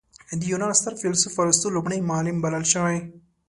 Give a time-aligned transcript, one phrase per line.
[0.39, 2.97] د یونان ستر فیلسوف ارسطو لومړی معلم بلل شوی.